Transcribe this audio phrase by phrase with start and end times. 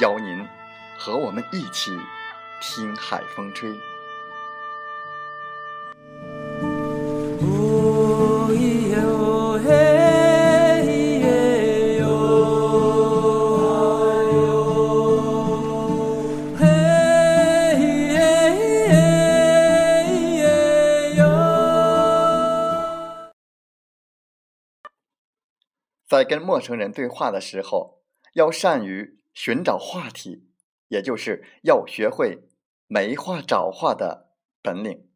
[0.00, 0.44] 邀您
[0.98, 1.96] 和我们一起
[2.60, 3.70] 听海风吹。
[26.06, 27.98] 在跟陌生人对话的时候，
[28.34, 29.23] 要善于。
[29.34, 30.48] 寻找话题，
[30.88, 32.48] 也就是要学会
[32.86, 34.30] 没话找话的
[34.62, 35.10] 本领。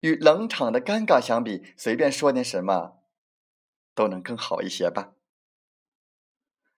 [0.00, 2.98] 与冷场的尴尬相比，随便说点什么
[3.94, 5.14] 都能更好一些吧。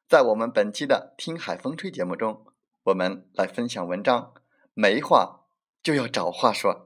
[0.06, 2.46] 在我们本期的《听海风吹》节目中，
[2.84, 4.34] 我们来分享文章：
[4.74, 5.46] 没话
[5.82, 6.83] 就要找话说。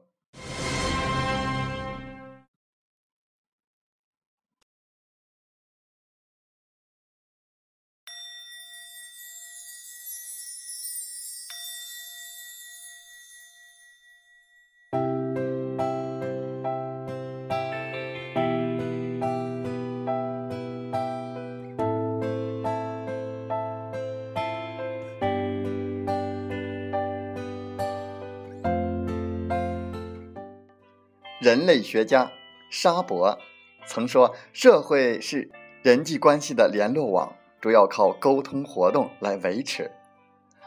[31.48, 32.30] 人类学家
[32.68, 33.38] 沙博
[33.86, 35.50] 曾说：“社会是
[35.80, 39.90] 人际关系的联络网，主要靠沟通活动来维持。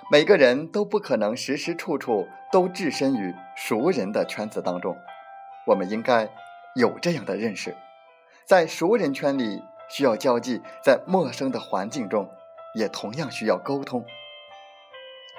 [0.09, 4.97] 每个人都不可能时时处处都置身于熟人的圈子当中。
[5.67, 6.27] 我们应该
[6.73, 7.77] 有这样的认识：
[8.43, 12.27] 在熟人圈里需要交际，在陌生的环境中
[12.73, 14.03] 也同样需要沟通。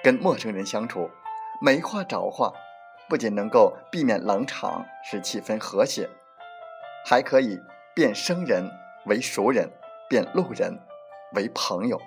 [0.04, 1.10] 跟陌生人相处，
[1.60, 2.52] 没话找话。”
[3.12, 6.08] 不仅能够避免冷场，使气氛和谐，
[7.04, 7.60] 还可以
[7.94, 8.66] 变生人
[9.04, 9.70] 为熟人，
[10.08, 10.74] 变路人
[11.34, 12.00] 为朋友。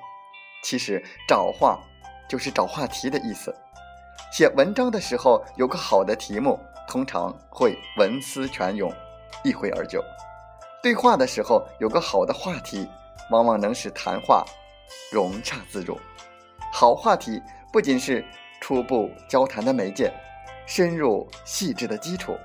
[0.63, 1.79] 其实找话
[2.27, 3.55] 就是找话题的意思。
[4.31, 8.91] 写文章的时候有个好的题目，通常会文思泉涌，
[9.43, 9.99] 一挥而就；
[10.81, 12.89] 对话的时候有个好的话题，
[13.29, 14.43] 往往能使谈话
[15.11, 15.99] 融洽自如。
[16.73, 17.39] 好话题
[17.71, 18.25] 不仅是
[18.59, 20.11] 初步交谈的媒介。
[20.65, 22.37] 深入细致的基础，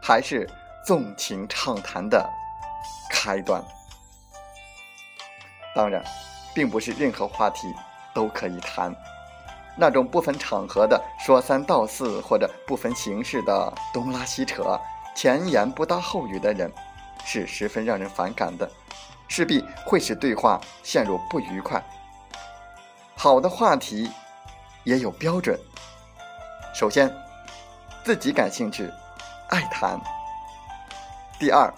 [0.00, 0.48] 还是
[0.84, 2.24] 纵情畅谈的
[3.10, 3.62] 开端。
[5.74, 6.02] 当然，
[6.54, 7.74] 并不是任何话题
[8.14, 8.94] 都可以谈。
[9.76, 14.80] 那种不分场合的说三道四，或者不分形式的东拉西扯、
[15.14, 16.72] 前言不搭后语的人，
[17.24, 18.70] 是十分让人反感的，
[19.28, 21.82] 势必会使对话陷入不愉快。
[23.16, 24.10] 好的话题
[24.84, 25.58] 也有标准。
[26.72, 27.25] 首先。
[28.06, 28.88] 自己感兴趣，
[29.48, 30.00] 爱谈。
[31.40, 31.68] 第二，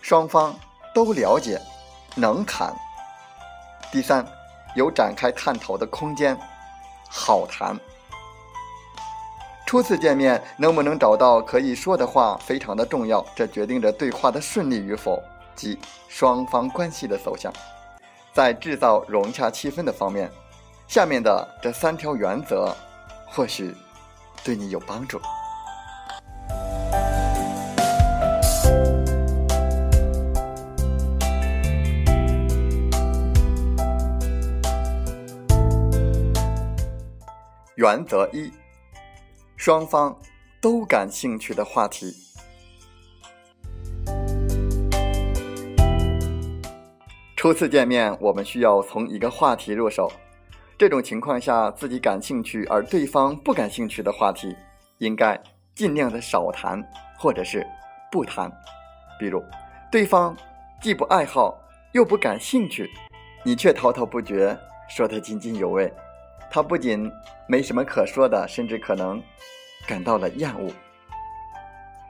[0.00, 0.58] 双方
[0.94, 1.60] 都了解，
[2.14, 2.74] 能谈。
[3.92, 4.26] 第三，
[4.74, 6.34] 有展开探讨的空间，
[7.10, 7.78] 好谈。
[9.66, 15.22] 初次见面能不能找到可以说的话非常的重要，这决定着对话的顺利与否
[15.54, 15.78] 及
[16.08, 17.52] 双方关系的走向。
[18.32, 20.32] 在制造融洽气氛的方面，
[20.88, 22.74] 下面的这三条原则
[23.26, 23.76] 或许
[24.42, 25.20] 对你有帮助。
[37.84, 38.50] 原则一：
[39.58, 40.18] 双方
[40.58, 42.14] 都感兴趣的话题。
[47.36, 50.10] 初次见面，我们需要从一个话题入手。
[50.78, 54.56] 这种情况下，自己感兴趣而对方不感兴趣的话题，
[54.96, 55.38] 应该
[55.74, 56.82] 尽量的少谈，
[57.18, 57.66] 或者是
[58.10, 58.50] 不谈。
[59.20, 59.44] 比如，
[59.92, 60.34] 对方
[60.80, 61.54] 既不爱好
[61.92, 62.90] 又不感兴趣，
[63.44, 64.58] 你却滔滔不绝，
[64.88, 65.92] 说得津津有味，
[66.54, 67.10] 他不仅
[67.48, 69.20] 没什么可说的，甚至可能
[69.88, 70.70] 感到了厌恶。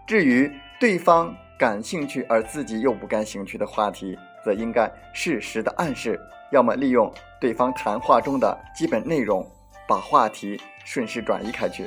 [0.07, 4.15] 至于对方感兴趣而自己又不感兴趣的话题，
[4.45, 6.21] 则应该适时的暗示。
[6.53, 7.11] 要么利用
[7.41, 9.51] 对方谈话中的基本内容，
[9.89, 11.87] 把话题顺势转移开去；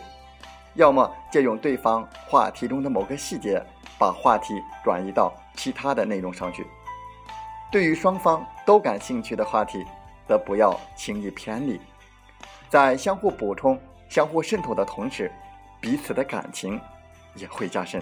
[0.74, 3.64] 要么借用对方话题中的某个细节，
[4.00, 6.66] 把话题转移到其他的内容上去。
[7.72, 9.86] 对于双方都感兴趣的话题，
[10.28, 11.80] 则不要轻易偏离，
[12.70, 13.80] 在相互补充、
[14.10, 15.32] 相互渗透的同时，
[15.80, 16.80] 彼此的感情
[17.36, 18.02] 也会加深。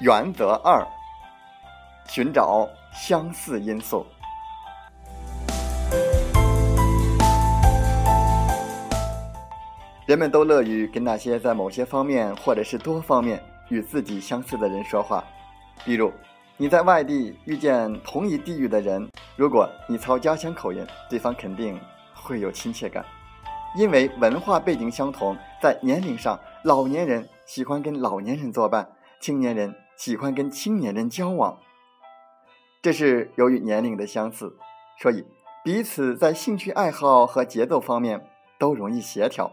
[0.00, 0.86] 原则二：
[2.06, 4.06] 寻找相似因素。
[10.06, 15.24] 人们都乐于跟那些在某些方面或者是多方面与自己相似的人说话。
[15.84, 16.12] 比如，
[16.56, 21.78] 你在外地遇见同一地域的人，如果你操家乡口音，对方肯定
[22.14, 23.04] 会有亲切感，
[23.76, 25.36] 因为文化背景相同。
[25.62, 29.74] 在年龄上，老年人喜欢跟老年人作伴，青年人。
[29.98, 31.58] 喜欢跟青年人交往，
[32.80, 34.56] 这是由于年龄的相似，
[35.02, 35.26] 所以
[35.64, 38.24] 彼此在兴趣爱好和节奏方面
[38.60, 39.50] 都容易协调。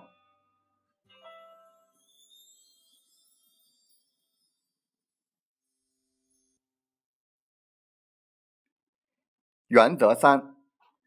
[9.75, 10.55] 原则三：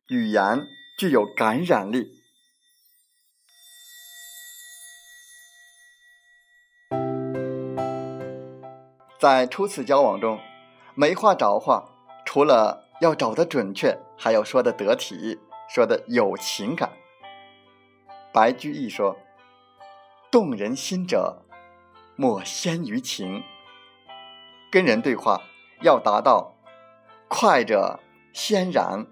[0.08, 0.66] 语言
[0.98, 2.06] 具有感染力。
[9.18, 10.38] 在初次交往中，
[10.94, 11.88] 没话找话，
[12.26, 16.92] 除了要找的准确，还要说的得体，说的有情感。
[18.34, 19.16] 白居易说
[20.30, 21.46] ：“动人心者，
[22.16, 23.42] 莫先于情。”
[24.70, 25.40] 跟人对话
[25.80, 26.54] 要达到
[27.28, 27.98] 快者
[28.32, 29.06] 先然，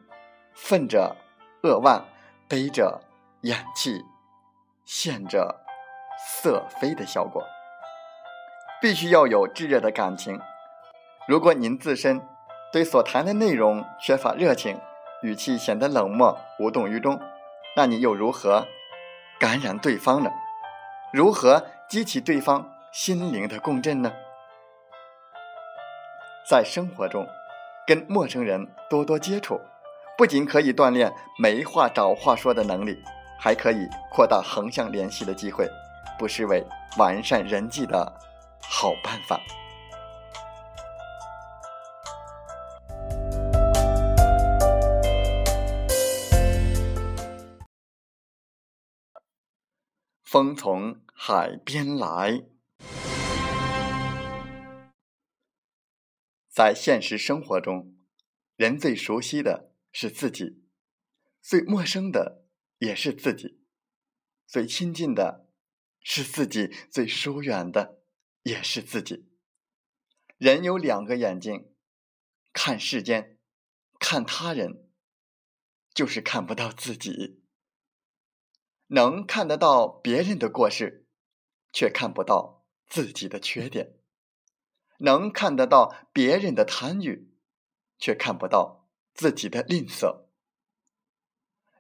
[0.55, 1.17] 愤着
[1.63, 2.05] 扼腕，
[2.49, 3.03] 悲着
[3.43, 4.05] 咽气，
[4.85, 5.65] 陷着
[6.19, 7.45] 色飞的效果。
[8.81, 10.41] 必须要有炙热的感情。
[11.27, 12.21] 如果您自身
[12.73, 14.79] 对所谈的内容缺乏热情，
[15.23, 17.19] 语气显得冷漠无动于衷，
[17.75, 18.67] 那你又如何
[19.41, 20.31] 感染对方呢？
[21.13, 24.13] 如何激起对方心灵的共振呢？
[26.49, 27.27] 在生活中，
[27.87, 29.61] 跟陌生人多多接触，
[30.19, 32.99] 不仅可以锻炼没话找话说的能力，
[33.39, 35.69] 还可以扩大横向联系的机会，
[36.19, 36.67] 不失为
[36.99, 38.13] 完善人际的。
[38.69, 39.41] 好办法。
[50.25, 52.43] 风从海边来，
[56.57, 57.95] 在现实生活中，
[58.57, 60.65] 人最熟悉的是自己，
[61.43, 62.47] 最陌生的
[62.79, 63.61] 也是自己，
[64.47, 65.51] 最亲近的
[66.01, 68.01] 是自己，最疏远的。
[68.43, 69.29] 也是自己。
[70.39, 71.75] 人有两个眼睛，
[72.53, 73.39] 看世间，
[73.99, 74.89] 看他人，
[75.93, 77.43] 就是看不到自己。
[78.87, 81.09] 能看得到别人的过失，
[81.73, 83.96] 却看不到自己的缺点；
[84.99, 87.31] 能看得到别人的贪欲，
[87.99, 90.25] 却看不到自己的吝啬；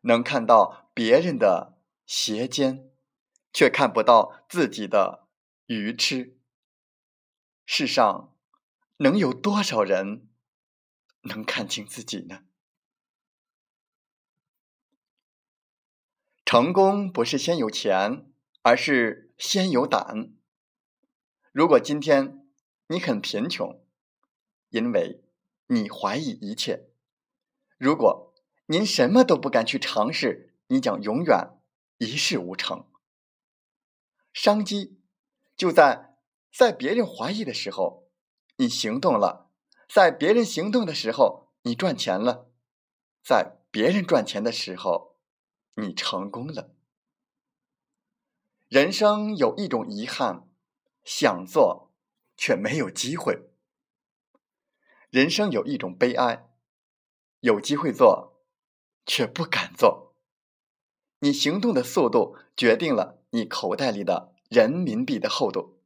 [0.02, 2.90] 能看到别人的邪奸，
[3.52, 5.28] 却看不到自己的
[5.66, 6.38] 愚痴。
[7.64, 8.36] 世上
[8.98, 10.28] 能有多少人
[11.22, 12.44] 能看清自己呢？
[16.44, 18.30] 成功不是先有钱，
[18.62, 20.32] 而是先有胆。
[21.50, 22.45] 如果今天
[22.88, 23.80] 你很贫穷，
[24.70, 25.22] 因为
[25.66, 26.88] 你怀疑一切；
[27.78, 28.34] 如果
[28.66, 31.58] 您什么都不敢去尝试，你将永远
[31.98, 32.86] 一事无成。
[34.32, 35.00] 商机
[35.56, 36.06] 就在。
[36.58, 38.08] 在别人怀疑的时候，
[38.56, 39.50] 你行动了；
[39.90, 42.46] 在别人行动的时候，你赚钱了；
[43.22, 45.18] 在别人赚钱的时候，
[45.74, 46.74] 你成功了。
[48.68, 50.48] 人生有一种遗憾，
[51.04, 51.85] 想做
[52.36, 53.48] 却没有机会；
[55.10, 56.48] 人生有一种悲哀，
[57.40, 58.44] 有机会做
[59.04, 60.14] 却不敢做。
[61.20, 65.80] 你行动的速度决定了你口袋里的人民币的厚度。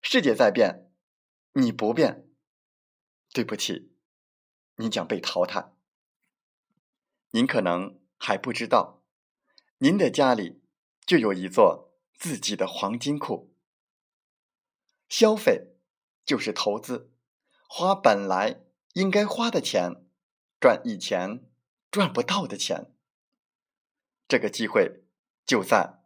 [0.00, 0.90] 世界在变，
[1.52, 2.28] 你不变，
[3.32, 3.92] 对不起，
[4.76, 5.72] 你将被淘汰。
[7.30, 9.02] 您可能还不知道，
[9.78, 10.62] 您的家里
[11.06, 13.54] 就有一座自己的黄金库。
[15.08, 15.71] 消费
[16.24, 17.10] 就是投资，
[17.68, 18.60] 花本来
[18.94, 20.04] 应该花的钱，
[20.60, 21.44] 赚以前
[21.90, 22.92] 赚不到的钱。
[24.28, 25.02] 这个机会
[25.44, 26.02] 就在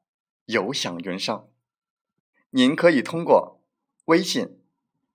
[0.46, 1.48] 有享云上，
[2.50, 3.56] 您可以通过。
[4.06, 4.62] 微信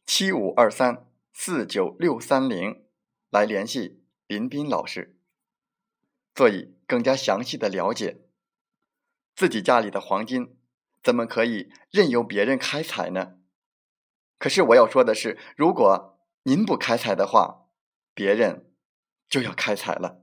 [0.05, 2.83] 七五二三四九六三零
[3.29, 5.17] 来联系林斌老师，
[6.35, 8.25] 做以更加详细的了解。
[9.33, 10.57] 自己家里的黄金
[11.01, 13.37] 怎么可以任由别人开采呢？
[14.41, 17.67] 可是我要说的是，如果您不开采的话，
[18.15, 18.73] 别人
[19.29, 20.20] 就要开采了。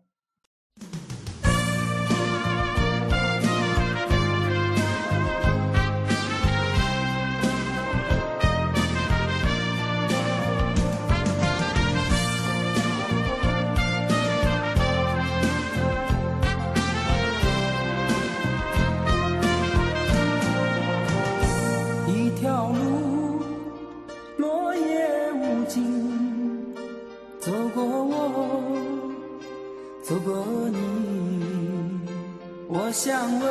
[33.00, 33.48] 想问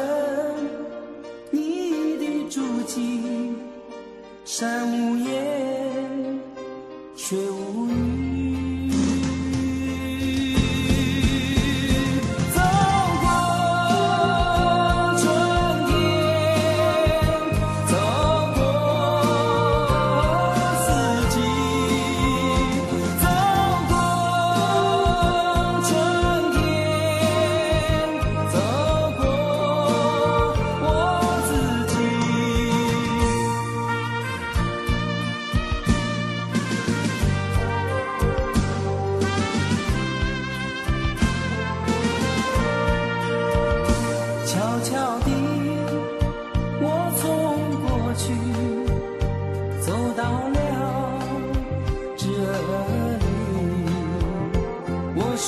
[1.52, 3.56] 你的足迹，
[4.44, 6.38] 山无言，
[7.16, 7.77] 水无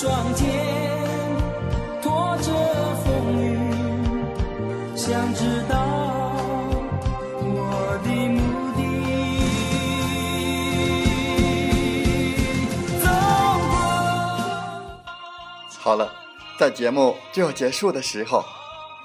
[0.02, 0.48] 双肩
[2.02, 2.54] 拖着
[3.04, 3.60] 风雨，
[4.96, 5.76] 想知道
[7.44, 8.40] 我的目
[8.78, 8.80] 的。
[15.78, 16.10] 好了，
[16.58, 18.46] 在节目就要结束的时候，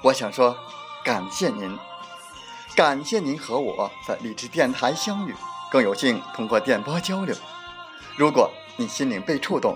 [0.01, 0.55] 我想说，
[1.03, 1.77] 感谢您，
[2.73, 5.35] 感谢您和我在励志电台相遇，
[5.69, 7.35] 更有幸通过电波交流。
[8.15, 9.75] 如果你心灵被触动，